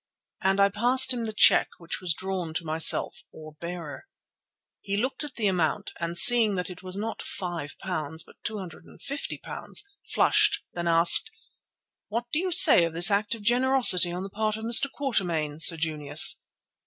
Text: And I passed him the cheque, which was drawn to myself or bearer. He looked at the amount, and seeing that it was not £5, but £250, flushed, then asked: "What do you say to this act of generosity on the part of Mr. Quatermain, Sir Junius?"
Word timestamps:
And 0.41 0.59
I 0.59 0.69
passed 0.69 1.13
him 1.13 1.25
the 1.25 1.31
cheque, 1.31 1.69
which 1.77 2.01
was 2.01 2.15
drawn 2.15 2.55
to 2.55 2.65
myself 2.65 3.23
or 3.31 3.53
bearer. 3.59 4.05
He 4.81 4.97
looked 4.97 5.23
at 5.23 5.35
the 5.35 5.45
amount, 5.45 5.91
and 5.99 6.17
seeing 6.17 6.55
that 6.55 6.71
it 6.71 6.81
was 6.81 6.97
not 6.97 7.19
£5, 7.19 8.25
but 8.25 8.41
£250, 8.43 9.83
flushed, 10.09 10.63
then 10.73 10.87
asked: 10.87 11.29
"What 12.07 12.25
do 12.33 12.39
you 12.39 12.51
say 12.51 12.83
to 12.83 12.89
this 12.89 13.11
act 13.11 13.35
of 13.35 13.43
generosity 13.43 14.11
on 14.11 14.23
the 14.23 14.31
part 14.31 14.57
of 14.57 14.65
Mr. 14.65 14.87
Quatermain, 14.91 15.59
Sir 15.59 15.77
Junius?" 15.77 16.41